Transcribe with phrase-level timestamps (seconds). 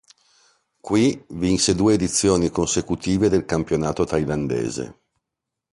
[0.87, 4.97] Qui, vinse due edizioni consecutive del campionato thailandese.